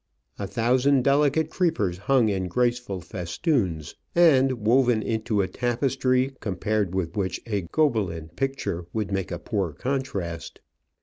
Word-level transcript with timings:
A 0.39 0.47
thousand 0.47 1.03
delicate 1.03 1.51
creepers 1.51 1.99
hung 1.99 2.27
in 2.29 2.47
graceful 2.47 3.01
festoons, 3.01 3.93
and 4.15 4.53
woven 4.65 5.03
into 5.03 5.41
a 5.41 5.47
tapestry 5.47 6.35
compared 6.39 6.95
with 6.95 7.15
which 7.15 7.39
a 7.45 7.67
Gobelin 7.71 8.29
picture 8.29 8.87
would 8.93 9.11
make 9.11 9.29
a 9.31 9.37
poor 9.37 9.73
contrast. 9.73 10.59